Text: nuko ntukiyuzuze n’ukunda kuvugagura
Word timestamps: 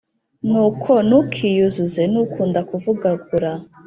nuko 0.49 0.91
ntukiyuzuze 1.07 2.01
n’ukunda 2.13 2.59
kuvugagura 2.69 3.51